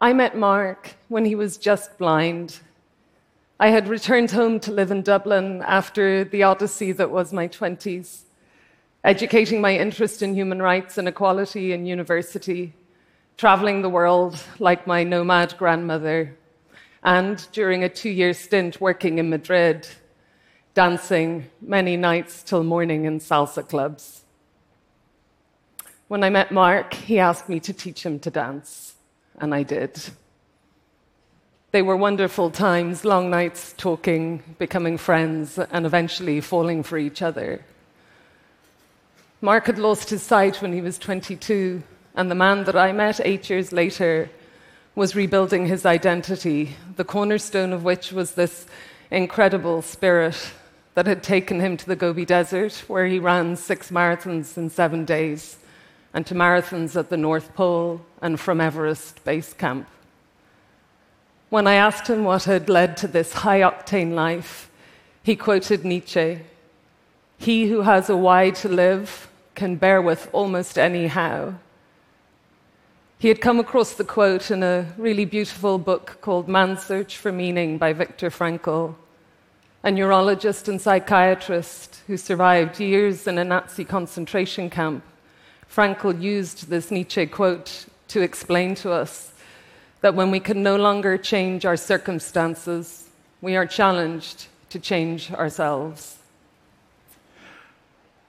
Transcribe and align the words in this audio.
I 0.00 0.12
met 0.12 0.36
Mark 0.36 0.94
when 1.08 1.24
he 1.24 1.34
was 1.34 1.56
just 1.56 1.96
blind. 1.96 2.58
I 3.58 3.68
had 3.68 3.88
returned 3.88 4.30
home 4.30 4.60
to 4.60 4.70
live 4.70 4.90
in 4.90 5.00
Dublin 5.00 5.62
after 5.66 6.22
the 6.22 6.42
odyssey 6.42 6.92
that 6.92 7.10
was 7.10 7.32
my 7.32 7.48
20s, 7.48 8.24
educating 9.02 9.62
my 9.62 9.74
interest 9.74 10.20
in 10.20 10.34
human 10.34 10.60
rights 10.60 10.98
and 10.98 11.08
equality 11.08 11.72
in 11.72 11.86
university, 11.86 12.74
traveling 13.38 13.80
the 13.80 13.88
world 13.88 14.38
like 14.58 14.86
my 14.86 15.02
nomad 15.02 15.56
grandmother, 15.56 16.36
and 17.02 17.48
during 17.52 17.82
a 17.82 17.88
two 17.88 18.10
year 18.10 18.34
stint 18.34 18.78
working 18.78 19.16
in 19.16 19.30
Madrid, 19.30 19.88
dancing 20.74 21.48
many 21.62 21.96
nights 21.96 22.42
till 22.42 22.62
morning 22.62 23.06
in 23.06 23.18
salsa 23.18 23.66
clubs. 23.66 24.24
When 26.08 26.22
I 26.22 26.28
met 26.28 26.52
Mark, 26.52 26.92
he 26.92 27.18
asked 27.18 27.48
me 27.48 27.60
to 27.60 27.72
teach 27.72 28.04
him 28.04 28.18
to 28.20 28.30
dance, 28.30 28.95
and 29.38 29.54
I 29.54 29.62
did. 29.62 30.00
They 31.72 31.82
were 31.82 31.96
wonderful 31.96 32.50
times, 32.50 33.04
long 33.04 33.28
nights 33.28 33.74
talking, 33.76 34.42
becoming 34.58 34.96
friends, 34.96 35.58
and 35.58 35.84
eventually 35.84 36.40
falling 36.40 36.82
for 36.82 36.96
each 36.96 37.20
other. 37.22 37.60
Mark 39.40 39.66
had 39.66 39.78
lost 39.78 40.10
his 40.10 40.22
sight 40.22 40.62
when 40.62 40.72
he 40.72 40.80
was 40.80 40.98
22, 40.98 41.82
and 42.14 42.30
the 42.30 42.34
man 42.34 42.64
that 42.64 42.76
I 42.76 42.92
met 42.92 43.20
eight 43.22 43.50
years 43.50 43.72
later 43.72 44.30
was 44.94 45.14
rebuilding 45.14 45.66
his 45.66 45.84
identity, 45.84 46.74
the 46.96 47.04
cornerstone 47.04 47.72
of 47.74 47.84
which 47.84 48.12
was 48.12 48.32
this 48.32 48.66
incredible 49.10 49.82
spirit 49.82 50.52
that 50.94 51.06
had 51.06 51.22
taken 51.22 51.60
him 51.60 51.76
to 51.76 51.86
the 51.86 51.96
Gobi 51.96 52.24
Desert, 52.24 52.84
where 52.88 53.04
he 53.04 53.18
ran 53.18 53.56
six 53.56 53.90
marathons 53.90 54.56
in 54.56 54.70
seven 54.70 55.04
days 55.04 55.58
and 56.16 56.26
to 56.26 56.34
marathons 56.34 56.96
at 56.96 57.10
the 57.10 57.16
North 57.18 57.54
Pole 57.54 58.00
and 58.22 58.40
from 58.40 58.58
Everest 58.58 59.22
Base 59.22 59.52
Camp. 59.52 59.86
When 61.50 61.66
I 61.66 61.74
asked 61.74 62.08
him 62.08 62.24
what 62.24 62.44
had 62.44 62.70
led 62.70 62.96
to 62.96 63.06
this 63.06 63.34
high 63.34 63.60
octane 63.60 64.14
life, 64.14 64.70
he 65.22 65.36
quoted 65.36 65.84
Nietzsche 65.84 66.40
He 67.36 67.68
who 67.68 67.82
has 67.82 68.08
a 68.08 68.16
why 68.16 68.48
to 68.62 68.68
live 68.68 69.28
can 69.54 69.76
bear 69.76 70.00
with 70.00 70.30
almost 70.32 70.78
any 70.78 71.08
how. 71.08 71.56
He 73.18 73.28
had 73.28 73.42
come 73.42 73.60
across 73.60 73.92
the 73.92 74.02
quote 74.02 74.50
in 74.50 74.62
a 74.62 74.94
really 74.96 75.26
beautiful 75.26 75.76
book 75.76 76.16
called 76.22 76.48
Man's 76.48 76.82
Search 76.82 77.18
for 77.18 77.30
Meaning 77.30 77.76
by 77.76 77.92
Viktor 77.92 78.30
Frankl, 78.30 78.94
a 79.82 79.90
neurologist 79.90 80.66
and 80.66 80.80
psychiatrist 80.80 82.00
who 82.06 82.16
survived 82.16 82.80
years 82.80 83.26
in 83.26 83.36
a 83.36 83.44
Nazi 83.44 83.84
concentration 83.84 84.70
camp 84.70 85.04
Frankl 85.70 86.20
used 86.20 86.68
this 86.68 86.90
Nietzsche 86.90 87.26
quote 87.26 87.86
to 88.08 88.22
explain 88.22 88.74
to 88.76 88.92
us 88.92 89.32
that 90.00 90.14
when 90.14 90.30
we 90.30 90.40
can 90.40 90.62
no 90.62 90.76
longer 90.76 91.18
change 91.18 91.64
our 91.64 91.76
circumstances, 91.76 93.08
we 93.40 93.56
are 93.56 93.66
challenged 93.66 94.46
to 94.70 94.78
change 94.78 95.32
ourselves. 95.32 96.18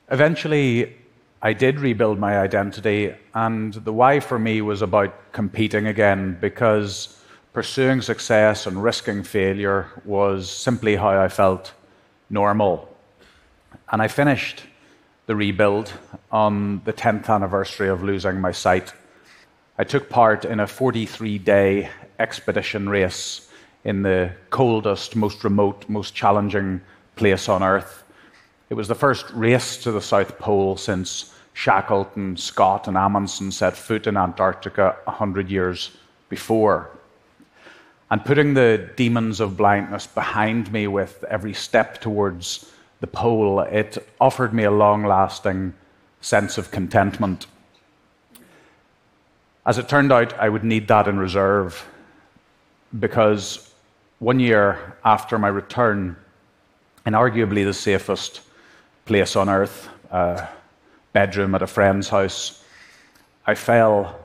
Eventually, 0.09 0.95
I 1.41 1.53
did 1.53 1.79
rebuild 1.79 2.17
my 2.17 2.39
identity, 2.39 3.13
and 3.33 3.73
the 3.73 3.93
why 3.93 4.19
for 4.19 4.39
me 4.39 4.61
was 4.61 4.81
about 4.81 5.31
competing 5.31 5.87
again 5.87 6.37
because 6.41 7.21
pursuing 7.53 8.01
success 8.01 8.65
and 8.65 8.81
risking 8.81 9.23
failure 9.23 9.87
was 10.05 10.49
simply 10.49 10.95
how 10.95 11.09
I 11.09 11.27
felt 11.27 11.73
normal. 12.29 12.89
And 13.91 14.01
I 14.01 14.07
finished 14.07 14.63
the 15.27 15.35
rebuild 15.35 15.91
on 16.31 16.81
the 16.85 16.93
10th 16.93 17.29
anniversary 17.29 17.89
of 17.89 18.01
losing 18.01 18.41
my 18.41 18.51
sight. 18.51 18.93
I 19.77 19.83
took 19.83 20.09
part 20.09 20.45
in 20.45 20.59
a 20.59 20.67
43 20.67 21.37
day 21.37 21.89
expedition 22.17 22.89
race 22.89 23.51
in 23.83 24.01
the 24.01 24.31
coldest, 24.49 25.15
most 25.15 25.43
remote, 25.43 25.87
most 25.87 26.15
challenging 26.15 26.81
place 27.15 27.47
on 27.47 27.61
Earth. 27.61 28.03
It 28.69 28.73
was 28.73 28.87
the 28.87 28.95
first 28.95 29.29
race 29.31 29.77
to 29.83 29.91
the 29.91 30.01
South 30.01 30.39
Pole 30.39 30.77
since 30.77 31.33
Shackleton, 31.53 32.37
Scott, 32.37 32.87
and 32.87 32.97
Amundsen 32.97 33.51
set 33.51 33.75
foot 33.75 34.07
in 34.07 34.15
Antarctica 34.15 34.95
100 35.03 35.49
years 35.49 35.91
before. 36.29 36.89
And 38.09 38.23
putting 38.23 38.53
the 38.53 38.89
demons 38.95 39.41
of 39.41 39.57
blindness 39.57 40.07
behind 40.07 40.71
me 40.71 40.87
with 40.87 41.23
every 41.29 41.53
step 41.53 41.99
towards 41.99 42.71
the 42.99 43.07
pole, 43.07 43.59
it 43.61 43.97
offered 44.19 44.53
me 44.53 44.63
a 44.63 44.71
long 44.71 45.03
lasting 45.03 45.73
sense 46.21 46.57
of 46.57 46.71
contentment. 46.71 47.47
As 49.65 49.77
it 49.77 49.89
turned 49.89 50.11
out, 50.11 50.37
I 50.39 50.49
would 50.49 50.63
need 50.63 50.87
that 50.87 51.07
in 51.07 51.19
reserve 51.19 51.85
because 52.97 53.73
one 54.19 54.39
year 54.39 54.95
after 55.03 55.37
my 55.37 55.49
return, 55.49 56.15
in 57.05 57.13
arguably 57.13 57.65
the 57.65 57.73
safest 57.73 58.41
place 59.05 59.35
on 59.35 59.49
earth, 59.49 59.89
a 60.11 60.47
bedroom 61.13 61.53
at 61.55 61.61
a 61.61 61.67
friend's 61.67 62.09
house, 62.09 62.63
I 63.45 63.55
fell 63.55 64.19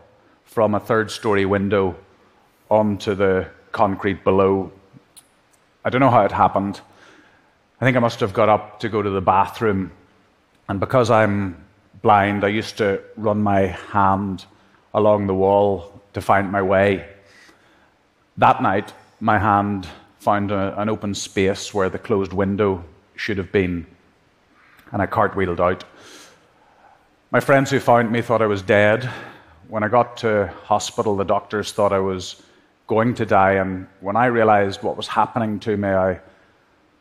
from 0.44 0.74
a 0.74 0.80
third 0.80 1.10
story 1.10 1.44
window 1.44 1.96
onto 2.70 3.14
the 3.14 3.48
concrete 3.72 4.24
below. 4.24 4.72
I 5.84 5.90
don't 5.90 6.00
know 6.00 6.10
how 6.10 6.24
it 6.24 6.32
happened. 6.32 6.80
I 7.82 7.84
think 7.84 7.96
I 7.96 8.00
must 8.00 8.20
have 8.20 8.32
got 8.32 8.48
up 8.48 8.78
to 8.78 8.88
go 8.88 9.02
to 9.02 9.10
the 9.10 9.20
bathroom. 9.20 9.90
And 10.68 10.78
because 10.78 11.10
I'm 11.10 11.56
blind, 12.00 12.44
I 12.44 12.48
used 12.48 12.78
to 12.78 13.02
run 13.16 13.42
my 13.42 13.62
hand 13.90 14.46
along 14.94 15.26
the 15.26 15.34
wall 15.34 16.00
to 16.12 16.20
find 16.20 16.52
my 16.52 16.62
way. 16.62 17.04
That 18.36 18.62
night, 18.62 18.94
my 19.18 19.36
hand 19.36 19.88
found 20.20 20.52
a, 20.52 20.80
an 20.80 20.88
open 20.90 21.12
space 21.12 21.74
where 21.74 21.88
the 21.88 21.98
closed 21.98 22.32
window 22.32 22.84
should 23.16 23.36
have 23.36 23.50
been, 23.50 23.84
and 24.92 25.02
I 25.02 25.06
cartwheeled 25.06 25.58
out. 25.58 25.82
My 27.32 27.40
friends 27.40 27.68
who 27.68 27.80
found 27.80 28.12
me 28.12 28.22
thought 28.22 28.42
I 28.42 28.46
was 28.46 28.62
dead. 28.62 29.10
When 29.66 29.82
I 29.82 29.88
got 29.88 30.16
to 30.18 30.54
hospital, 30.62 31.16
the 31.16 31.24
doctors 31.24 31.72
thought 31.72 31.92
I 31.92 31.98
was 31.98 32.42
going 32.86 33.16
to 33.16 33.26
die, 33.26 33.54
and 33.54 33.88
when 33.98 34.14
I 34.14 34.26
realized 34.26 34.84
what 34.84 34.96
was 34.96 35.08
happening 35.08 35.58
to 35.58 35.76
me, 35.76 35.88
I 35.88 36.20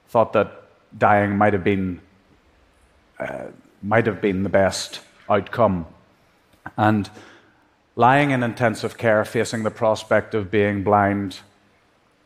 thought 0.08 0.34
that 0.34 0.61
dying 0.98 1.38
might 1.38 1.54
have 1.54 1.64
been 1.64 2.02
uh, 3.20 3.46
might 3.84 4.06
have 4.06 4.22
been 4.22 4.44
the 4.44 4.50
best 4.50 5.02
outcome. 5.30 5.86
And 6.78 7.10
lying 7.96 8.32
in 8.32 8.44
intensive 8.44 8.98
care, 8.98 9.24
facing 9.26 9.64
the 9.64 9.72
prospect 9.72 10.34
of 10.34 10.52
being 10.52 10.84
blind 10.84 11.40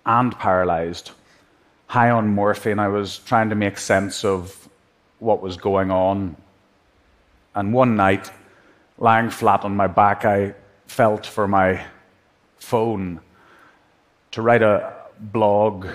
and 0.05 0.37
paralyzed, 0.37 1.11
high 1.87 2.09
on 2.09 2.27
morphine, 2.27 2.79
I 2.79 2.87
was 2.87 3.19
trying 3.19 3.49
to 3.49 3.55
make 3.55 3.77
sense 3.77 4.23
of 4.23 4.69
what 5.19 5.41
was 5.41 5.57
going 5.57 5.91
on. 5.91 6.35
And 7.53 7.73
one 7.73 7.95
night, 7.95 8.31
lying 8.97 9.29
flat 9.29 9.63
on 9.63 9.75
my 9.75 9.87
back, 9.87 10.25
I 10.25 10.53
felt 10.87 11.25
for 11.25 11.47
my 11.47 11.85
phone 12.57 13.19
to 14.31 14.41
write 14.41 14.61
a 14.61 14.93
blog 15.19 15.87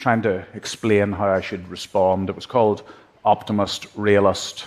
trying 0.00 0.22
to 0.22 0.44
explain 0.54 1.12
how 1.12 1.28
I 1.28 1.42
should 1.42 1.68
respond. 1.68 2.30
It 2.30 2.34
was 2.34 2.46
called 2.46 2.82
Optimist, 3.24 3.86
Realist, 3.94 4.66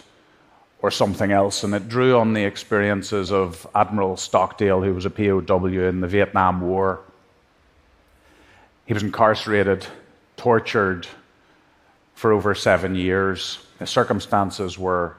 or 0.79 0.91
something 0.91 1.31
else, 1.31 1.63
and 1.63 1.73
it 1.73 1.89
drew 1.89 2.17
on 2.17 2.33
the 2.33 2.43
experiences 2.43 3.31
of 3.31 3.65
Admiral 3.73 4.15
Stockdale, 4.15 4.81
who 4.81 4.93
was 4.93 5.05
a 5.05 5.09
POW 5.09 5.65
in 5.65 6.01
the 6.01 6.07
Vietnam 6.07 6.61
War. 6.61 6.99
He 8.85 8.93
was 8.93 9.01
incarcerated, 9.01 9.87
tortured 10.37 11.07
for 12.13 12.31
over 12.31 12.53
seven 12.53 12.95
years. 12.95 13.57
His 13.79 13.89
circumstances 13.89 14.77
were 14.77 15.15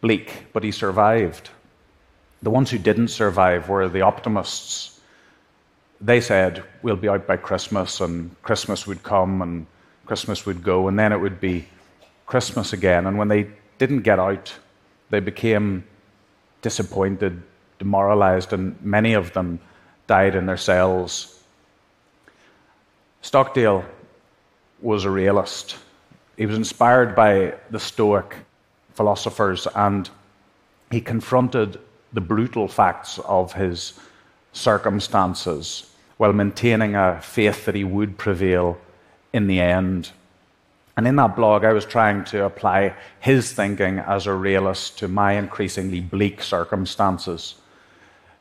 bleak, 0.00 0.46
but 0.52 0.64
he 0.64 0.72
survived. 0.72 1.50
The 2.42 2.50
ones 2.50 2.70
who 2.70 2.78
didn't 2.78 3.08
survive 3.08 3.68
were 3.68 3.88
the 3.88 4.00
optimists 4.00 4.95
they 6.00 6.20
said, 6.20 6.62
we'll 6.82 6.96
be 6.96 7.08
out 7.08 7.26
by 7.26 7.36
Christmas, 7.36 8.00
and 8.00 8.34
Christmas 8.42 8.86
would 8.86 9.02
come, 9.02 9.42
and 9.42 9.66
Christmas 10.04 10.46
would 10.46 10.62
go, 10.62 10.88
and 10.88 10.98
then 10.98 11.12
it 11.12 11.20
would 11.20 11.40
be 11.40 11.66
Christmas 12.26 12.72
again. 12.72 13.06
And 13.06 13.18
when 13.18 13.28
they 13.28 13.48
didn't 13.78 14.02
get 14.02 14.18
out, 14.18 14.52
they 15.10 15.20
became 15.20 15.84
disappointed, 16.62 17.42
demoralized, 17.78 18.52
and 18.52 18.80
many 18.82 19.14
of 19.14 19.32
them 19.32 19.58
died 20.06 20.34
in 20.34 20.46
their 20.46 20.56
cells. 20.56 21.42
Stockdale 23.22 23.84
was 24.80 25.04
a 25.04 25.10
realist. 25.10 25.76
He 26.36 26.46
was 26.46 26.56
inspired 26.56 27.14
by 27.14 27.54
the 27.70 27.80
Stoic 27.80 28.36
philosophers, 28.94 29.66
and 29.74 30.10
he 30.90 31.00
confronted 31.00 31.80
the 32.12 32.20
brutal 32.20 32.68
facts 32.68 33.18
of 33.20 33.52
his 33.52 33.98
circumstances 34.56 35.90
while 36.16 36.32
maintaining 36.32 36.94
a 36.96 37.20
faith 37.20 37.66
that 37.66 37.74
he 37.74 37.84
would 37.84 38.16
prevail 38.16 38.78
in 39.32 39.46
the 39.46 39.60
end. 39.60 40.10
And 40.96 41.06
in 41.06 41.16
that 41.16 41.36
blog, 41.36 41.64
I 41.64 41.74
was 41.74 41.84
trying 41.84 42.24
to 42.26 42.44
apply 42.44 42.94
his 43.20 43.52
thinking 43.52 43.98
as 43.98 44.26
a 44.26 44.32
realist 44.32 44.98
to 44.98 45.08
my 45.08 45.32
increasingly 45.32 46.00
bleak 46.00 46.42
circumstances. 46.42 47.56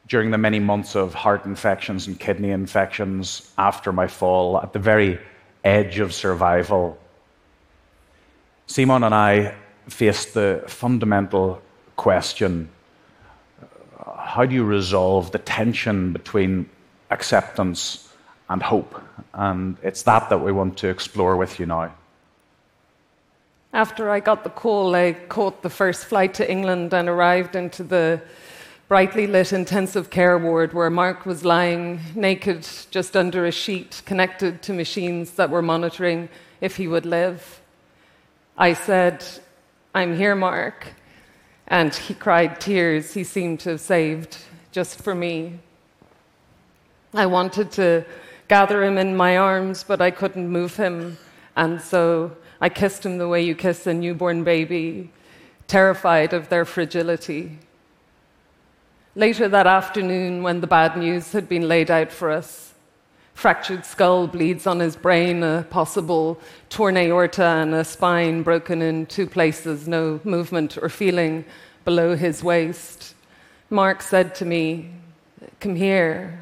during 0.07 0.31
the 0.31 0.37
many 0.37 0.59
months 0.59 0.95
of 0.95 1.13
heart 1.13 1.45
infections 1.45 2.07
and 2.07 2.19
kidney 2.19 2.51
infections 2.51 3.51
after 3.57 3.91
my 3.91 4.07
fall, 4.07 4.59
at 4.61 4.73
the 4.73 4.79
very 4.79 5.19
edge 5.63 5.99
of 5.99 6.13
survival, 6.13 6.97
Simone 8.67 9.03
and 9.03 9.15
I 9.15 9.55
faced 9.87 10.33
the 10.33 10.63
fundamental 10.67 11.61
question 11.95 12.69
how 14.17 14.45
do 14.45 14.53
you 14.53 14.63
resolve 14.63 15.31
the 15.31 15.39
tension 15.39 16.13
between 16.13 16.69
acceptance 17.09 18.13
and 18.49 18.61
hope? 18.61 19.01
And 19.33 19.77
it's 19.83 20.03
that 20.03 20.29
that 20.29 20.39
we 20.39 20.51
want 20.51 20.77
to 20.77 20.89
explore 20.89 21.35
with 21.35 21.59
you 21.59 21.65
now. 21.65 21.93
After 23.73 24.09
I 24.09 24.21
got 24.21 24.43
the 24.43 24.49
call, 24.49 24.95
I 24.95 25.13
caught 25.13 25.61
the 25.61 25.69
first 25.69 26.05
flight 26.05 26.33
to 26.35 26.49
England 26.49 26.93
and 26.93 27.09
arrived 27.09 27.55
into 27.55 27.83
the 27.83 28.21
brightly 28.87 29.27
lit 29.27 29.51
intensive 29.51 30.09
care 30.09 30.37
ward 30.37 30.71
where 30.71 30.89
Mark 30.89 31.25
was 31.25 31.43
lying 31.43 31.99
naked 32.13 32.67
just 32.91 33.17
under 33.17 33.45
a 33.45 33.51
sheet 33.51 34.01
connected 34.05 34.61
to 34.61 34.73
machines 34.73 35.31
that 35.31 35.49
were 35.49 35.61
monitoring 35.61 36.29
if 36.61 36.77
he 36.77 36.87
would 36.87 37.05
live. 37.05 37.59
I 38.57 38.73
said, 38.73 39.25
I'm 39.93 40.15
here, 40.15 40.35
Mark. 40.35 40.87
And 41.67 41.93
he 41.93 42.13
cried 42.13 42.61
tears 42.61 43.13
he 43.13 43.23
seemed 43.23 43.59
to 43.61 43.71
have 43.71 43.81
saved 43.81 44.37
just 44.71 45.01
for 45.01 45.15
me. 45.15 45.59
I 47.13 47.25
wanted 47.25 47.71
to 47.71 48.05
gather 48.47 48.83
him 48.83 48.97
in 48.97 49.17
my 49.17 49.37
arms, 49.37 49.83
but 49.83 50.01
I 50.01 50.11
couldn't 50.11 50.47
move 50.47 50.75
him. 50.75 51.17
And 51.55 51.81
so 51.81 52.35
I 52.61 52.69
kissed 52.69 53.05
him 53.05 53.17
the 53.17 53.27
way 53.27 53.41
you 53.41 53.55
kiss 53.55 53.87
a 53.87 53.93
newborn 53.93 54.43
baby, 54.43 55.11
terrified 55.67 56.33
of 56.33 56.49
their 56.49 56.65
fragility. 56.65 57.57
Later 59.15 59.47
that 59.47 59.65
afternoon, 59.65 60.43
when 60.43 60.61
the 60.61 60.67
bad 60.67 60.97
news 60.97 61.31
had 61.31 61.49
been 61.49 61.67
laid 61.67 61.89
out 61.89 62.11
for 62.11 62.29
us, 62.29 62.74
fractured 63.35 63.85
skull 63.85 64.25
bleeds 64.25 64.65
on 64.65 64.79
his 64.79 64.95
brain, 64.95 65.43
a 65.43 65.67
possible 65.69 66.39
torn 66.69 66.97
aorta, 66.97 67.43
and 67.43 67.75
a 67.75 67.83
spine 67.83 68.41
broken 68.41 68.81
in 68.81 69.05
two 69.05 69.27
places, 69.27 69.87
no 69.87 70.19
movement 70.23 70.77
or 70.81 70.89
feeling 70.89 71.45
below 71.83 72.15
his 72.15 72.43
waist. 72.43 73.13
Mark 73.69 74.01
said 74.01 74.33
to 74.35 74.45
me, 74.45 74.89
Come 75.59 75.75
here. 75.75 76.41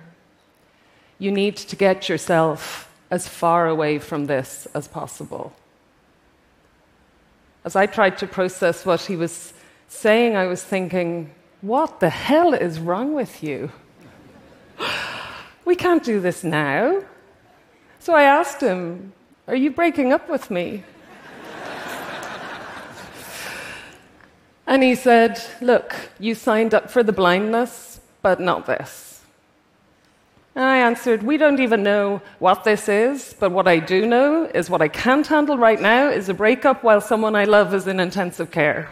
You 1.20 1.32
need 1.32 1.58
to 1.58 1.76
get 1.76 2.08
yourself 2.08 2.90
as 3.10 3.28
far 3.28 3.68
away 3.68 4.00
from 4.00 4.28
this 4.28 4.68
as 4.74 4.88
possible. 4.88 5.54
As 7.66 7.76
I 7.76 7.86
tried 7.86 8.18
to 8.20 8.28
process 8.28 8.86
what 8.86 9.02
he 9.02 9.16
was 9.16 9.54
saying, 9.88 10.36
I 10.36 10.46
was 10.48 10.64
thinking, 10.64 11.32
what 11.62 12.00
the 12.00 12.10
hell 12.10 12.54
is 12.54 12.80
wrong 12.80 13.14
with 13.14 13.42
you? 13.44 13.72
We 15.66 15.76
can't 15.76 16.04
do 16.04 16.20
this 16.20 16.44
now. 16.44 17.04
So 18.00 18.14
I 18.14 18.24
asked 18.24 18.62
him, 18.62 19.14
Are 19.48 19.56
you 19.56 19.72
breaking 19.72 20.12
up 20.12 20.30
with 20.30 20.52
me? 20.52 20.84
and 24.68 24.84
he 24.84 24.96
said, 24.96 25.42
Look, 25.62 25.96
you 26.20 26.36
signed 26.36 26.74
up 26.74 26.92
for 26.92 27.02
the 27.02 27.14
blindness, 27.14 28.02
but 28.22 28.40
not 28.40 28.66
this. 28.66 29.22
And 30.56 30.66
I 30.66 30.78
answered, 30.80 31.24
We 31.24 31.38
don't 31.38 31.62
even 31.62 31.82
know 31.82 32.22
what 32.40 32.66
this 32.66 32.90
is, 32.90 33.34
but 33.40 33.52
what 33.52 33.68
I 33.68 33.80
do 33.80 34.06
know 34.06 34.46
is 34.54 34.70
what 34.70 34.82
I 34.82 34.90
can't 34.90 35.26
handle 35.26 35.58
right 35.58 35.82
now 35.82 36.10
is 36.10 36.28
a 36.28 36.34
breakup 36.34 36.84
while 36.84 37.00
someone 37.00 37.36
I 37.36 37.46
love 37.46 37.74
is 37.74 37.88
in 37.88 38.00
intensive 38.00 38.52
care. 38.52 38.90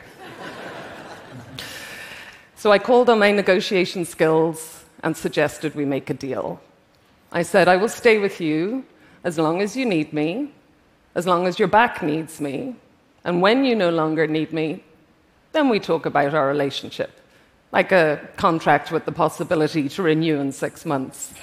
So 2.56 2.72
I 2.72 2.78
called 2.78 3.10
on 3.10 3.18
my 3.18 3.32
negotiation 3.32 4.06
skills 4.06 4.81
and 5.04 5.16
suggested 5.16 5.76
we 5.76 5.86
make 5.86 6.10
a 6.10 6.14
deal. 6.14 6.62
I 7.32 7.44
said, 7.44 7.68
I 7.68 7.78
will 7.78 7.90
stay 7.90 8.18
with 8.18 8.42
you 8.42 8.86
as 9.24 9.38
long 9.38 9.62
as 9.62 9.76
you 9.76 9.86
need 9.86 10.14
me, 10.14 10.52
as 11.16 11.28
long 11.28 11.48
as 11.48 11.60
your 11.60 11.68
back 11.68 12.02
needs 12.02 12.42
me, 12.42 12.76
and 13.24 13.42
when 13.42 13.64
you 13.66 13.76
no 13.76 13.90
longer 13.90 14.28
need 14.28 14.52
me, 14.52 14.84
then 15.52 15.70
we 15.70 15.80
talk 15.80 16.06
about 16.06 16.34
our 16.34 16.48
relationship, 16.48 17.12
like 17.72 17.92
a 17.92 18.20
contract 18.38 18.92
with 18.92 19.06
the 19.06 19.12
possibility 19.12 19.90
to 19.90 20.02
renew 20.02 20.40
in 20.40 20.52
six 20.52 20.86
months. 20.86 21.34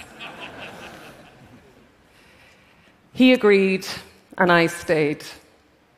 he 3.12 3.32
agreed, 3.32 3.86
and 4.38 4.50
I 4.50 4.66
stayed. 4.66 5.24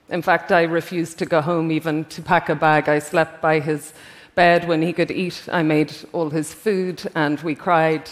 In 0.08 0.22
fact, 0.22 0.50
I 0.50 0.62
refused 0.64 1.18
to 1.18 1.26
go 1.26 1.40
home 1.40 1.70
even 1.70 2.04
to 2.06 2.20
pack 2.20 2.48
a 2.48 2.54
bag. 2.54 2.88
I 2.88 2.98
slept 2.98 3.40
by 3.40 3.60
his 3.60 3.92
bed 4.34 4.66
when 4.68 4.82
he 4.82 4.92
could 4.92 5.10
eat. 5.10 5.48
I 5.50 5.62
made 5.62 5.92
all 6.12 6.30
his 6.30 6.52
food, 6.52 7.02
and 7.14 7.40
we 7.40 7.54
cried, 7.54 8.08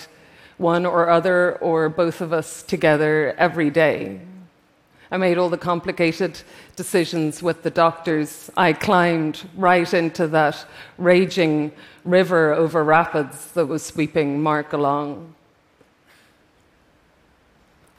one 0.59 0.85
or 0.85 1.09
other 1.09 1.57
or 1.59 1.89
both 1.89 2.21
of 2.21 2.33
us 2.33 2.63
together 2.63 3.35
every 3.39 3.71
day. 3.71 4.21
I 5.11 5.17
made 5.17 5.39
all 5.39 5.49
the 5.49 5.57
complicated 5.57 6.41
decisions 6.77 7.43
with 7.43 7.63
the 7.63 7.71
doctors. 7.71 8.51
I 8.57 8.75
climbed 8.75 9.49
right 9.57 9.93
into 9.95 10.27
that 10.29 10.67
raging 10.99 11.73
river 12.05 12.53
over 12.53 12.85
rapids 12.85 13.53
that 13.53 13.67
was 13.67 13.83
sweeping 13.83 14.43
Mark 14.43 14.75
along. 14.75 15.35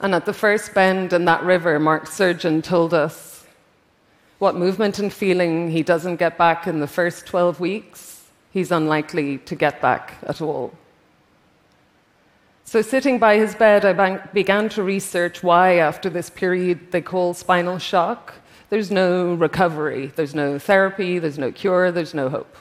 And 0.02 0.14
at 0.14 0.26
the 0.26 0.34
first 0.34 0.74
bend 0.74 1.12
in 1.14 1.26
that 1.26 1.44
river, 1.44 1.80
Mark's 1.80 2.14
surgeon 2.14 2.62
told 2.62 2.94
us 2.94 3.46
what 4.38 4.56
movement 4.56 5.00
and 5.00 5.12
feeling 5.12 5.72
he 5.72 5.84
doesn't 5.84 6.18
get 6.18 6.38
back 6.38 6.68
in 6.68 6.80
the 6.80 6.88
first 6.88 7.26
12 7.26 7.60
weeks 7.60 8.09
he's 8.52 8.72
unlikely 8.72 9.38
to 9.40 9.56
get 9.56 9.82
back 9.82 10.16
at 10.24 10.42
all. 10.42 10.74
So, 12.64 12.84
sitting 12.84 13.18
by 13.18 13.38
his 13.38 13.56
bed, 13.56 13.84
I 13.84 14.18
began 14.32 14.70
to 14.70 14.84
research 14.84 15.42
why, 15.42 15.78
after 15.78 16.08
this 16.08 16.30
period 16.30 16.92
they 16.92 17.02
call 17.02 17.34
spinal 17.34 17.80
shock, 17.80 18.34
there's 18.70 18.92
no 18.92 19.34
recovery, 19.34 20.12
there's 20.16 20.36
no 20.36 20.60
therapy, 20.60 21.18
there's 21.18 21.40
no 21.40 21.52
cure, 21.52 21.92
there's 21.92 22.14
no 22.14 22.30
hope. 22.30 22.56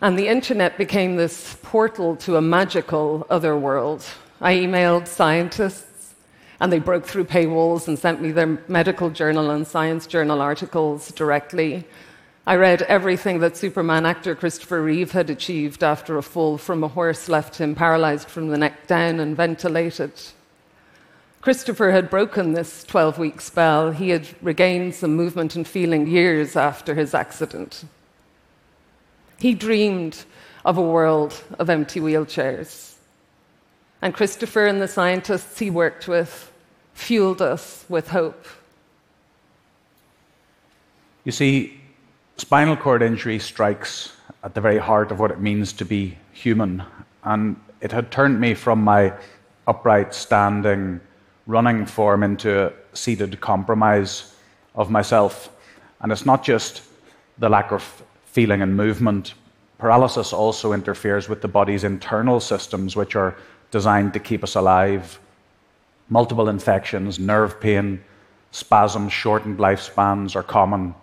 And 0.00 0.18
the 0.18 0.26
internet 0.26 0.76
became 0.76 1.14
this 1.16 1.56
portal 1.62 2.16
to 2.16 2.36
a 2.36 2.42
magical 2.42 3.26
other 3.30 3.56
world. 3.56 4.04
I 4.40 4.54
emailed 4.54 5.06
scientists, 5.06 6.14
and 6.58 6.72
they 6.72 6.80
broke 6.80 7.06
through 7.06 7.26
paywalls 7.26 7.86
and 7.86 7.96
sent 7.96 8.20
me 8.20 8.32
their 8.32 8.58
medical 8.66 9.08
journal 9.08 9.50
and 9.50 9.66
science 9.66 10.06
journal 10.08 10.40
articles 10.40 11.12
directly. 11.12 11.86
I 12.46 12.56
read 12.56 12.82
everything 12.82 13.38
that 13.38 13.56
Superman 13.56 14.04
actor 14.04 14.34
Christopher 14.34 14.82
Reeve 14.82 15.12
had 15.12 15.30
achieved 15.30 15.82
after 15.82 16.18
a 16.18 16.22
fall 16.22 16.58
from 16.58 16.84
a 16.84 16.88
horse 16.88 17.28
left 17.30 17.56
him 17.56 17.74
paralyzed 17.74 18.28
from 18.28 18.48
the 18.48 18.58
neck 18.58 18.86
down 18.86 19.18
and 19.18 19.34
ventilated. 19.34 20.12
Christopher 21.40 21.90
had 21.90 22.10
broken 22.10 22.52
this 22.52 22.84
12 22.84 23.18
week 23.18 23.40
spell. 23.40 23.92
He 23.92 24.10
had 24.10 24.28
regained 24.42 24.94
some 24.94 25.16
movement 25.16 25.56
and 25.56 25.66
feeling 25.66 26.06
years 26.06 26.54
after 26.54 26.94
his 26.94 27.14
accident. 27.14 27.84
He 29.38 29.54
dreamed 29.54 30.24
of 30.66 30.76
a 30.76 30.82
world 30.82 31.42
of 31.58 31.70
empty 31.70 32.00
wheelchairs. 32.00 32.94
And 34.02 34.12
Christopher 34.12 34.66
and 34.66 34.82
the 34.82 34.88
scientists 34.88 35.58
he 35.58 35.70
worked 35.70 36.08
with 36.08 36.52
fueled 36.92 37.40
us 37.40 37.86
with 37.88 38.08
hope. 38.08 38.46
You 41.24 41.32
see, 41.32 41.80
Spinal 42.36 42.76
cord 42.76 43.00
injury 43.00 43.38
strikes 43.38 44.12
at 44.42 44.54
the 44.54 44.60
very 44.60 44.78
heart 44.78 45.12
of 45.12 45.20
what 45.20 45.30
it 45.30 45.40
means 45.40 45.72
to 45.74 45.84
be 45.84 46.18
human, 46.32 46.82
and 47.22 47.56
it 47.80 47.92
had 47.92 48.10
turned 48.10 48.40
me 48.40 48.54
from 48.54 48.82
my 48.82 49.12
upright, 49.68 50.12
standing, 50.12 51.00
running 51.46 51.86
form 51.86 52.24
into 52.24 52.66
a 52.66 52.72
seated 52.92 53.40
compromise 53.40 54.34
of 54.74 54.90
myself. 54.90 55.48
And 56.00 56.10
it's 56.10 56.26
not 56.26 56.42
just 56.42 56.82
the 57.38 57.48
lack 57.48 57.70
of 57.70 58.02
feeling 58.26 58.62
and 58.62 58.76
movement. 58.76 59.34
Paralysis 59.78 60.32
also 60.32 60.72
interferes 60.72 61.28
with 61.28 61.40
the 61.40 61.48
body's 61.48 61.84
internal 61.84 62.40
systems, 62.40 62.96
which 62.96 63.14
are 63.14 63.36
designed 63.70 64.12
to 64.12 64.18
keep 64.18 64.42
us 64.42 64.56
alive. 64.56 65.20
Multiple 66.08 66.48
infections, 66.48 67.20
nerve 67.20 67.60
pain, 67.60 68.02
spasms, 68.50 69.12
shortened 69.12 69.58
lifespans 69.58 70.34
are 70.34 70.42
common 70.42 70.96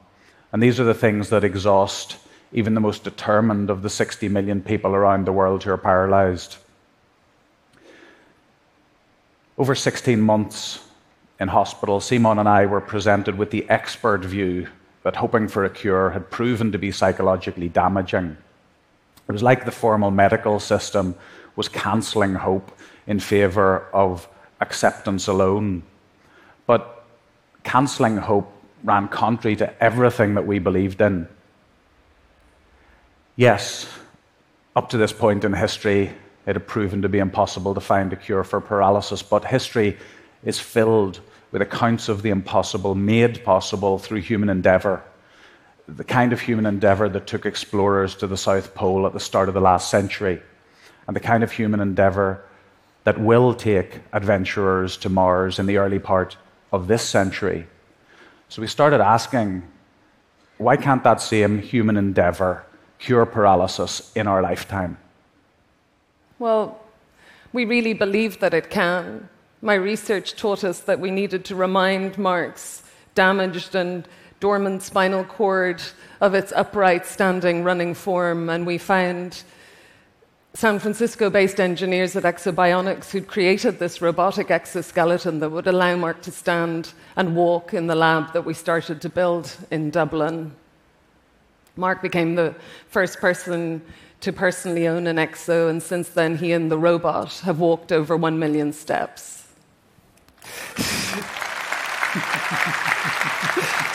and 0.52 0.62
these 0.62 0.80
are 0.80 0.84
the 0.84 0.94
things 0.94 1.30
that 1.30 1.44
exhaust 1.44 2.18
even 2.54 2.74
the 2.74 2.82
most 2.82 3.04
determined 3.04 3.70
of 3.70 3.82
the 3.82 3.90
60 3.90 4.28
million 4.30 4.62
people 4.62 4.94
around 4.94 5.26
the 5.26 5.32
world 5.32 5.64
who 5.64 5.72
are 5.72 5.78
paralyzed. 5.78 6.58
Over 9.58 9.76
16 9.76 10.20
months 10.20 10.80
in 11.40 11.48
hospital, 11.48 12.02
Simone 12.02 12.40
and 12.40 12.50
I 12.50 12.66
were 12.66 12.82
presented 12.82 13.38
with 13.38 13.52
the 13.52 13.70
expert 13.70 14.26
view 14.26 14.68
that 15.04 15.16
hoping 15.16 15.48
for 15.48 15.66
a 15.66 15.70
cure 15.70 16.10
had 16.10 16.30
proven 16.30 16.72
to 16.72 16.78
be 16.78 16.92
psychologically 16.92 17.70
damaging. 17.70 18.38
It 19.28 19.32
was 19.32 19.44
like 19.44 19.66
the 19.66 19.72
formal 19.72 20.12
medical 20.12 20.60
system 20.60 21.16
was 21.56 21.70
cancelling 21.70 22.36
hope 22.36 22.78
in 23.08 23.20
favour 23.20 23.88
of 23.94 24.28
acceptance 24.60 25.28
alone. 25.28 25.84
But 26.68 27.06
cancelling 27.64 28.18
hope 28.18 28.52
ran 28.84 29.08
contrary 29.08 29.56
to 29.58 29.84
everything 29.84 30.36
that 30.36 30.48
we 30.48 30.60
believed 30.60 31.02
in. 31.02 31.28
Yes, 33.36 33.88
Up 34.74 34.90
to 34.92 34.98
this 34.98 35.12
point 35.12 35.44
in 35.44 35.52
history, 35.52 36.14
it 36.46 36.56
had 36.56 36.66
proven 36.66 37.02
to 37.02 37.10
be 37.10 37.20
impossible 37.20 37.74
to 37.74 37.82
find 37.82 38.14
a 38.14 38.16
cure 38.16 38.46
for 38.46 38.62
paralysis, 38.62 39.22
but 39.22 39.44
history 39.44 39.98
is 40.46 40.60
filled 40.60 41.20
with 41.52 41.62
accounts 41.62 42.08
of 42.08 42.22
the 42.22 42.30
impossible 42.30 42.96
made 42.96 43.44
possible 43.44 44.00
through 44.00 44.22
human 44.22 44.48
endeavour. 44.48 45.04
The 45.90 46.06
kind 46.06 46.32
of 46.32 46.40
human 46.40 46.66
endeavour 46.66 47.10
that 47.10 47.28
took 47.28 47.46
explorers 47.46 48.16
to 48.16 48.28
the 48.28 48.38
South 48.38 48.74
Pole 48.74 49.06
at 49.06 49.12
the 49.12 49.20
start 49.20 49.50
of 49.50 49.54
the 49.54 49.60
last 49.60 49.92
century, 49.92 50.42
and 51.06 51.16
the 51.16 51.20
kind 51.20 51.44
of 51.44 51.52
human 51.52 51.82
endeavour 51.82 52.46
that 53.04 53.20
will 53.20 53.54
take 53.54 54.00
adventurers 54.14 54.96
to 54.98 55.10
Mars 55.10 55.60
in 55.60 55.66
the 55.66 55.78
early 55.78 56.00
part 56.00 56.38
of 56.72 56.88
this 56.88 57.04
century. 57.04 57.68
So 58.52 58.62
we 58.62 58.68
started 58.68 59.00
asking 59.00 59.64
why 60.58 60.76
can't 60.76 61.06
that 61.06 61.22
same 61.22 61.60
human 61.60 61.96
endeavour 61.96 62.66
cure 63.00 63.26
paralysis 63.26 64.12
in 64.14 64.28
our 64.28 64.42
lifetime? 64.42 64.98
Well, 66.38 66.78
we 67.54 67.64
really 67.64 67.94
believe 67.94 68.42
that 68.42 68.54
it 68.54 68.70
can. 68.70 69.30
My 69.62 69.76
research 69.76 70.36
taught 70.36 70.66
us 70.66 70.82
that 70.82 71.00
we 71.00 71.12
needed 71.12 71.46
to 71.46 71.56
remind 71.56 72.18
Mark's 72.18 72.84
damaged 73.16 73.74
and 73.74 74.06
dormant 74.42 74.84
spinal 74.84 75.24
cord 75.24 75.82
of 76.20 76.34
its 76.34 76.52
upright, 76.52 77.06
standing, 77.06 77.64
running 77.64 77.94
form, 77.94 78.50
and 78.50 78.68
we 78.68 78.78
found 78.78 79.44
San 80.54 80.80
Francisco 80.80 81.30
based 81.30 81.62
engineers 81.62 82.16
at 82.18 82.24
Ekso 82.24 82.52
Bionics 82.52 83.10
who'd 83.10 83.28
created 83.28 83.80
this 83.80 84.02
robotic 84.02 84.52
exoskeleton 84.52 85.40
that 85.40 85.50
would 85.50 85.66
allow 85.66 85.96
Mark 85.96 86.22
to 86.24 86.32
stand 86.32 86.92
and 87.16 87.38
walk 87.38 87.74
in 87.74 87.88
the 87.88 87.96
lab 87.96 88.34
that 88.34 88.44
we 88.44 88.54
started 88.54 89.00
to 89.02 89.10
build 89.10 89.56
in 89.72 89.90
Dublin. 89.90 90.54
Mark 91.78 92.02
became 92.02 92.36
the 92.36 92.54
first 92.90 93.20
person 93.20 93.82
to 94.20 94.34
personally 94.34 94.88
own 94.88 95.08
an 95.08 95.16
exo, 95.16 95.70
and 95.70 95.82
since 95.82 96.10
then, 96.10 96.38
he 96.38 96.52
and 96.52 96.70
the 96.70 96.78
robot 96.78 97.32
have 97.46 97.60
walked 97.60 97.94
over 97.94 98.18
one 98.18 98.38
million 98.38 98.74
steps. 98.74 99.48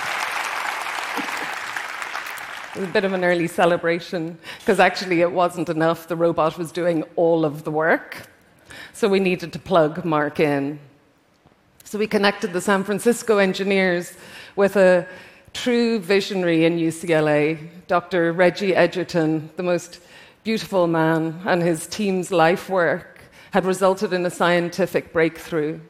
It 2.77 2.81
was 2.81 2.91
a 2.91 2.93
bit 2.93 3.05
of 3.05 3.15
an 3.15 3.25
early 3.25 3.47
celebration 3.47 4.37
because 4.59 4.79
actually 4.79 5.23
it 5.23 5.33
wasn't 5.33 5.71
enough. 5.71 6.09
The 6.09 6.15
robot 6.15 6.59
was 6.59 6.71
doing 6.71 7.05
all 7.17 7.47
of 7.47 7.65
the 7.65 7.71
work. 7.71 8.29
So 8.93 9.09
we 9.09 9.19
needed 9.19 9.55
to 9.55 9.59
plug 9.59 10.05
Mark 10.05 10.41
in. 10.41 10.79
So 11.85 11.99
we 11.99 12.07
connected 12.07 12.53
the 12.53 12.61
San 12.61 12.85
Francisco 12.85 13.39
engineers 13.39 14.13
with 14.57 14.77
a 14.77 15.09
true 15.55 16.01
visionary 16.01 16.67
in 16.67 16.77
UCLA, 16.77 17.67
Dr. 17.87 18.35
Reggie 18.35 18.75
Edgerton, 18.75 19.49
the 19.57 19.63
most 19.63 20.01
beautiful 20.45 20.87
man, 20.87 21.41
and 21.47 21.63
his 21.63 21.87
team's 21.87 22.31
life 22.31 22.69
work 22.69 23.23
had 23.53 23.65
resulted 23.65 24.13
in 24.13 24.27
a 24.27 24.31
scientific 24.31 25.15
breakthrough. 25.15 25.81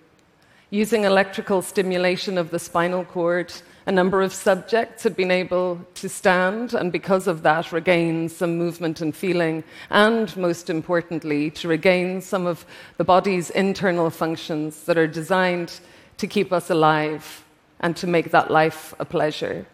Using 0.70 1.02
electrical 1.02 1.62
stimulation 1.62 2.38
of 2.38 2.52
the 2.52 2.60
spinal 2.60 3.04
cord, 3.04 3.52
a 3.86 3.92
number 3.92 4.20
of 4.20 4.32
subjects 4.32 5.04
had 5.04 5.14
been 5.14 5.30
able 5.30 5.80
to 5.94 6.08
stand 6.08 6.74
and, 6.74 6.90
because 6.90 7.28
of 7.28 7.42
that, 7.42 7.70
regain 7.70 8.28
some 8.28 8.58
movement 8.58 9.00
and 9.00 9.14
feeling, 9.14 9.62
and 9.90 10.36
most 10.36 10.68
importantly, 10.68 11.50
to 11.52 11.68
regain 11.68 12.20
some 12.20 12.46
of 12.46 12.66
the 12.96 13.04
body's 13.04 13.48
internal 13.50 14.10
functions 14.10 14.82
that 14.84 14.98
are 14.98 15.06
designed 15.06 15.78
to 16.18 16.26
keep 16.26 16.52
us 16.52 16.68
alive 16.68 17.44
and 17.78 17.96
to 17.96 18.08
make 18.08 18.32
that 18.32 18.50
life 18.50 18.92
a 18.98 19.04
pleasure. 19.04 19.64